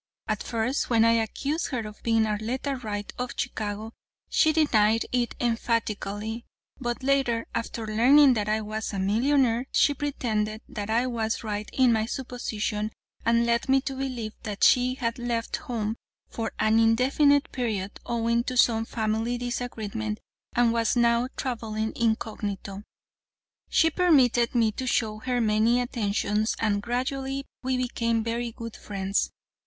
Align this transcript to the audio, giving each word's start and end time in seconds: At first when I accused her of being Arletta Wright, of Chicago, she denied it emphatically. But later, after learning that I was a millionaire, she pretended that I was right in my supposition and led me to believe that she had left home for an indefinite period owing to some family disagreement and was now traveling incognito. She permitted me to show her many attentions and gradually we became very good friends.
At 0.27 0.41
first 0.41 0.89
when 0.89 1.05
I 1.05 1.11
accused 1.11 1.67
her 1.67 1.81
of 1.85 2.01
being 2.01 2.25
Arletta 2.25 2.75
Wright, 2.77 3.13
of 3.19 3.33
Chicago, 3.37 3.93
she 4.31 4.51
denied 4.51 5.05
it 5.11 5.35
emphatically. 5.39 6.47
But 6.79 7.03
later, 7.03 7.45
after 7.53 7.85
learning 7.85 8.33
that 8.33 8.49
I 8.49 8.61
was 8.61 8.93
a 8.93 8.97
millionaire, 8.97 9.67
she 9.71 9.93
pretended 9.93 10.61
that 10.67 10.89
I 10.89 11.05
was 11.05 11.43
right 11.43 11.69
in 11.71 11.93
my 11.93 12.07
supposition 12.07 12.89
and 13.27 13.45
led 13.45 13.69
me 13.69 13.79
to 13.81 13.93
believe 13.95 14.33
that 14.41 14.63
she 14.63 14.95
had 14.95 15.19
left 15.19 15.57
home 15.57 15.97
for 16.27 16.51
an 16.57 16.79
indefinite 16.79 17.51
period 17.51 17.99
owing 18.03 18.43
to 18.45 18.57
some 18.57 18.85
family 18.85 19.37
disagreement 19.37 20.19
and 20.55 20.73
was 20.73 20.95
now 20.95 21.27
traveling 21.37 21.93
incognito. 21.95 22.81
She 23.69 23.91
permitted 23.91 24.55
me 24.55 24.71
to 24.71 24.87
show 24.87 25.19
her 25.19 25.39
many 25.39 25.79
attentions 25.79 26.55
and 26.57 26.81
gradually 26.81 27.45
we 27.61 27.77
became 27.77 28.23
very 28.23 28.51
good 28.51 28.75
friends. 28.75 29.29